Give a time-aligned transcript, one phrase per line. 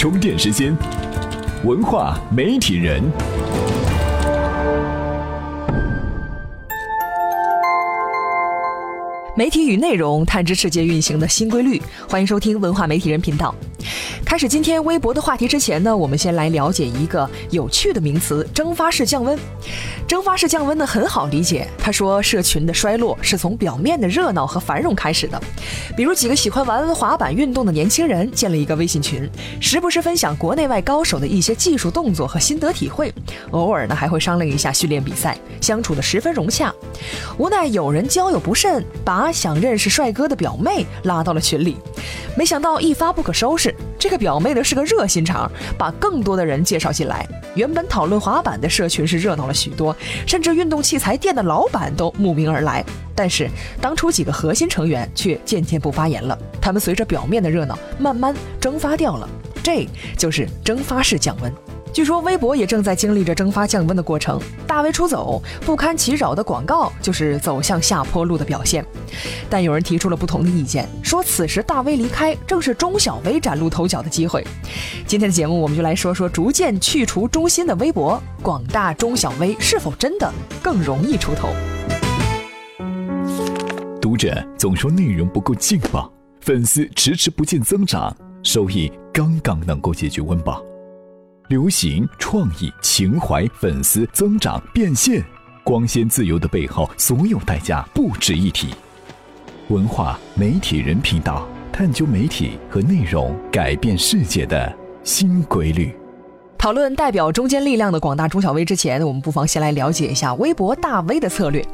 [0.00, 0.74] 充电时间，
[1.62, 3.02] 文化媒体人。
[9.36, 11.78] 媒体与内容探知世界运行的新规律，
[12.08, 13.54] 欢迎收听文化媒体人频道。
[14.30, 19.36] 开始今天微博的话题之前呢，我们先来了解一个有趣的名词——蒸发式降温。
[20.06, 25.42] 蒸发式降温呢很好理解，他说社群的衰落是从表面的热闹和繁荣开始的。
[25.96, 29.28] 比如几个喜欢玩滑板运动的年轻人建了一个微信群，
[29.60, 33.12] 时不时分享国内外高手的一些技术动作和心得体会，
[33.50, 36.72] 偶尔呢还会商量一下训练比赛，相处的十分融洽。
[37.36, 41.76] 无奈有人交友不慎，把想认识帅哥的表妹拉到了群里，
[42.36, 43.74] 没想到一发不可收拾。
[44.00, 47.28] 这个表妹呢是个热心肠，把更多的人介绍进来。
[47.54, 49.94] 原本讨论滑板的社群是热闹了许多，
[50.26, 52.82] 甚至运动器材店的老板都慕名而来。
[53.14, 59.28] 但是当初几个核心成员却渐渐不发言了，他们随着表面的热闹慢慢蒸发掉了。
[59.62, 59.86] 这
[60.16, 61.52] 就是蒸发式降温。
[61.92, 68.84] 据说微博也正在经历着蒸发降温的过程，大 V 出走，不堪其扰的广告就是走向下坡路的表现。
[69.48, 74.46] 但有人提出了不同的意见，说此时大 V 离开正是中小 V 崭露头角的机会。
[75.06, 81.48] 今天的节目，我们就来说说逐渐去除中心的微博，广大中小 V 是否真的更容易出头？
[84.00, 90.62] 读者总说内容不够劲爆，粉丝迟迟不见增长，收益刚刚能够解决温饱。
[91.50, 95.20] 流行、创意、情怀、粉丝增长、变现，
[95.64, 98.68] 光鲜自由的背后，所有代价不值一提。
[99.66, 105.92] 文化媒体人频道，探究媒体和内容改变世界的新规律。
[106.60, 111.64] 讨论代表中坚力量的广大中小微之前，我们不妨先来了解一下微博大 V 的策略。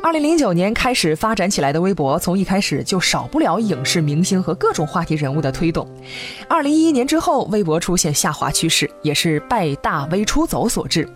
[0.00, 5.84] 二零零九年开始发展起来的微博，从一开始就少不了影视明星和各种话题人物的推动。
[6.48, 11.08] 二零一一年之后，微博出现下滑趋势，也是拜大 V 出走所致。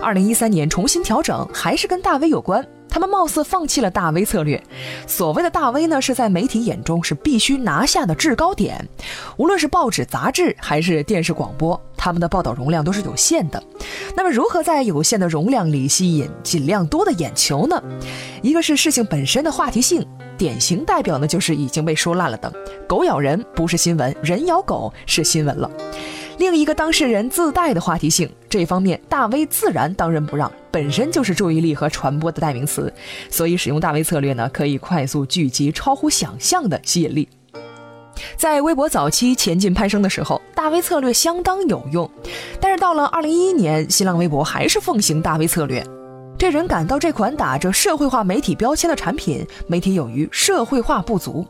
[0.00, 2.66] 二零一三年重新调整，还是跟大 V 有关。
[2.94, 4.62] 他们貌似放弃了大 V 策略。
[5.04, 8.88] 所谓的大 V 呢，是在媒体眼中是必须拿下的制高点。
[9.36, 13.60] 无论是报纸、杂志还是电视广播，他们的报道容量都是有限的。
[14.14, 17.82] 那么，如何在有限的容量里吸引尽量多的眼球呢？
[18.42, 20.06] 一个是事情本身的话题性，
[20.38, 22.52] 典型代表呢就是已经被说烂了的
[22.86, 25.68] “狗咬人不是新闻，人咬狗是新闻了”。
[26.38, 32.92] 另一个当事人自带的话题性，这方面大 V 自然当仁不让，本身就是注意力和传播的代名词，
[33.30, 37.28] 所以使用大 V 策略呢，可以快速聚集超乎想象的吸引力。
[38.36, 42.10] 在微博早期前进攀升的时候，大 V 策略相当有用，
[42.60, 45.86] 但是到了二零一一年，新浪微博还是奉行大 V 策略。
[46.36, 51.46] 这人感到这款打着社会化媒体标签的产品，媒体有余，社会化不足。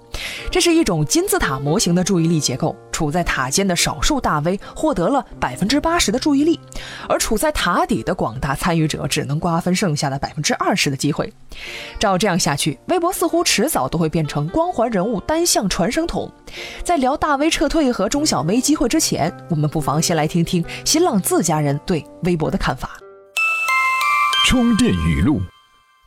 [0.51, 6.61] 这是一种金字塔模型的注意力结构，处在塔尖的少数大 V 获得了百分之八十的注意力，
[7.09, 11.31] 而处在塔底的广大参与者只能瓜分剩下的百分之二十的机会。
[11.99, 16.31] 照这样下去，微博似乎迟早都会变成光环人物单向传声筒。
[16.85, 22.91] 在聊大 V 撤退和中小 V 机会之前，我们不妨先来听听新浪自家人对微博的看法。
[24.47, 25.41] 充电语录：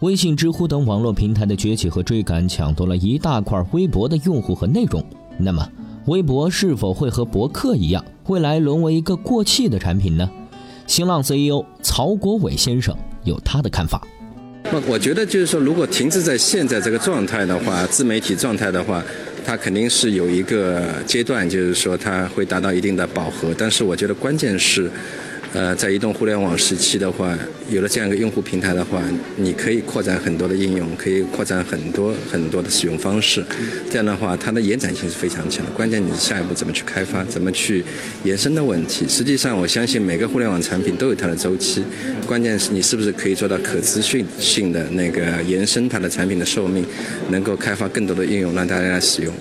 [0.01, 5.03] 微信、知乎等网络平台的崛起和追赶，抢夺了一大块微博的用户和内容。
[5.39, 5.67] 那么，
[6.07, 10.29] 微博是否会和博客一样，未来沦为一个过气的产品呢？
[10.85, 12.95] 新浪 CEO 曹国伟先生
[13.25, 14.01] 有他的看法。
[14.71, 19.03] 那我觉得就是说，如果停滞在现在这个状态的话，自媒体状态的话，
[19.45, 23.53] 它肯定是有一个阶段，就是说它会达到一定的饱和。
[23.57, 24.89] 但是，我觉得关键是。
[25.53, 27.37] 呃，在移动互联网时期的话，
[27.69, 29.01] 有了这样一个用户平台的话，
[29.37, 33.43] 你可以扩展很多的应用，可以扩展很多很多的使用方式。
[33.89, 35.71] 这样的话，它的延展性是非常强的。
[35.71, 37.83] 关键你下一步怎么去开发，怎么去
[38.23, 39.07] 延伸的问题。
[39.07, 41.83] 实际上，我相信每个互联网产品都有它的周期。
[42.27, 46.85] 关键是你是不是可以做到可持续性的那个延伸它的产品的寿命，
[47.29, 49.33] 能够开发更多的应用让大家来使用。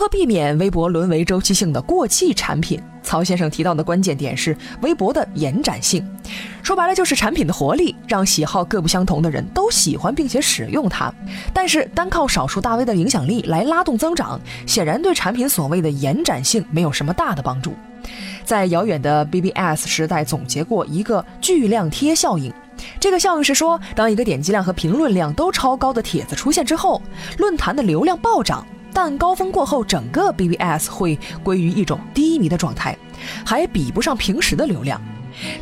[0.00, 2.80] 何避免微博沦为周期性的过气产品？
[3.02, 6.02] 曹先生提到的关键点是微博的延展性，
[6.62, 11.12] 说白了就是产品的活力，让喜好各不相同的人都喜欢并且使用它。
[11.52, 17.74] 但是单靠少数大 V 的影响力来拉动增长，显然对产品所谓的延展性没有什么大的帮助。
[18.42, 22.50] 在遥远的 BBS 时代，总结过一个巨量贴效应。
[22.98, 27.02] 这个效应是说，当一个点击量和评论量都超高的帖子出现之后，
[27.36, 28.66] 论坛的流量暴涨。
[28.92, 32.96] 但高峰过后，整个 BBS 会归于一种低迷的状态，
[33.44, 35.00] 还比不上平时的流量。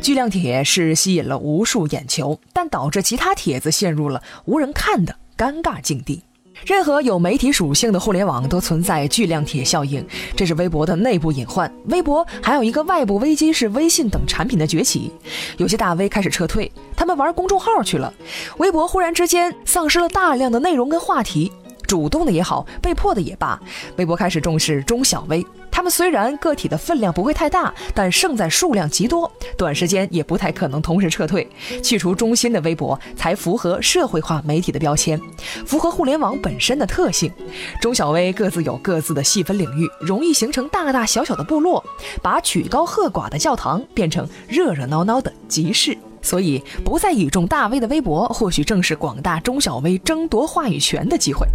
[0.01, 6.21] 巨量帖是吸引了无数眼球，但导致其他帖子陷入了无人看的尴尬境地。
[6.65, 10.05] 任何有媒体属性的互联网都存在巨量帖效应，
[10.35, 11.71] 这是微博的内部隐患。
[11.85, 15.09] 微博还有一个外部危机是微信等产品的崛起，
[15.55, 18.13] 有些大 V 开始撤退，他们玩公众号去了。
[18.57, 21.49] 微博忽然之间丧失了大量的内容跟话题，
[21.89, 23.59] 主动的也好，被迫的也罢，
[23.97, 25.43] 微博开始重视中小微。
[25.71, 31.49] 他们虽然个体的分量不会太大，但胜在数量极多，短时间也不太可能同时撤退。
[31.81, 35.19] 去除中心的微博才符合社会化媒体的标签，
[35.65, 37.31] 符合互联网本身的特性。
[37.81, 41.83] 中小微各自有各自的细分领域，容易形成大大小小的部落，
[42.21, 45.97] 把曲高和寡的教堂变成热热闹闹的集市。
[46.21, 51.47] 所以，不再倚重大 V 的微博，或许正是广大中小微争夺话语权的机会。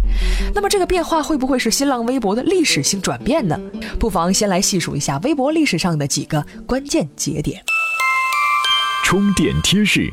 [0.53, 3.59] 那么，这个变化会不会是新浪微博的历史性转变呢？
[3.99, 7.63] 不妨先来细数一下微博历史上的几个关键节点。
[9.03, 10.11] 充电贴士：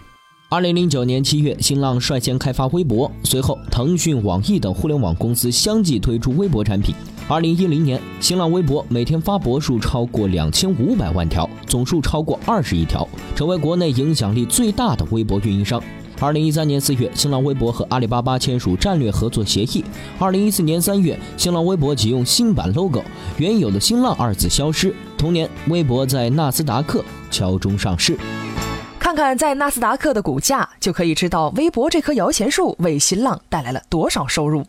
[0.50, 6.94] 二零零九年七月，新浪率先开发微博，随后腾讯、网易等互联网公司相继推出微博产品。
[7.32, 15.82] 二零一零年，新浪微博每天发博数超过两千五百万条，总数超过二十亿条，成为国内影响力最大的微博运营商。
[16.20, 19.82] 二零一三年四月，新浪微博和阿里巴巴签署战略合作协议。
[20.18, 23.02] 二零一四年三月，新浪微博启用新版 logo，
[23.38, 24.94] 原有的“新浪”二字消失。
[25.16, 28.14] 同年，微博在纳斯达克敲钟上市。
[28.98, 34.64] 看看在纳斯达克的股价，就可以知道微博这棵摇钱树为新浪带来了多少收入。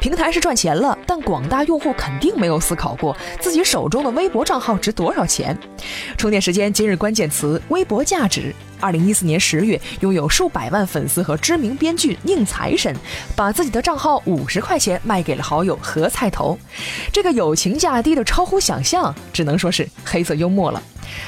[0.00, 5.58] 平台是赚钱了，但广大用户肯定没有思考过自己手中的微博账号值多少钱。
[6.16, 8.54] 充电时间今日关键词：微博价值。
[8.78, 12.94] 二零一四年十月，拥有数百万粉丝和知名编剧宁财神，
[13.34, 16.56] 把自己的账号五十块钱卖给了好友何菜头。
[17.12, 20.80] 这个友情价低的超乎想象，只能说是黑色幽默了。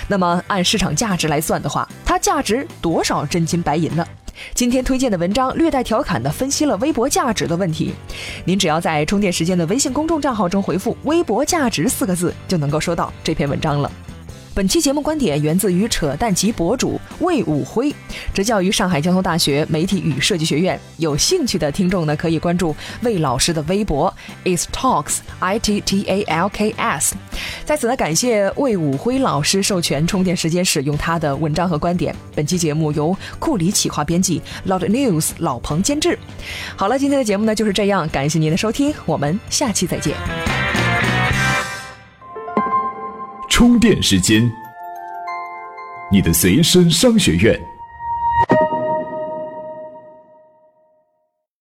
[0.07, 4.07] 那么按市场价值来算的话，它价值多少真金白银呢？
[4.55, 7.93] 今天推荐的文章略带调侃的分析了微博价值的问题。
[8.45, 13.91] 您只要在充电时间的微信公众账号中回复“微博价值”四个字，就能够收到这篇文章了。
[14.55, 17.95] 本期节目观点源自于扯淡级博主魏武辉，
[18.35, 20.79] 执教于上海交通大学媒体与设计学院。
[20.99, 24.13] 有兴趣的听众呢，可以关注魏老师的微博
[24.45, 27.15] is talks i t t a l k s。
[27.65, 32.15] 在此呢，感谢魏武辉老师授权充电时间使用他的文章和观点。
[32.35, 36.19] 本期节目由库里企划编辑，Loud News 老彭监制。
[36.77, 40.15] 好了，今天的节目呢就是这样，感谢您的收听，我们下期再见。
[43.49, 44.51] 充电时间，
[46.13, 47.72] 你的随身商学院。